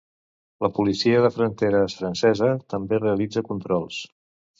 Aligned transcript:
La 0.65 0.69
policia 0.77 1.19
de 1.25 1.29
fronteres 1.35 1.97
francesa 1.99 2.49
també 2.75 3.01
realitza 3.05 3.45
controls. 3.51 4.01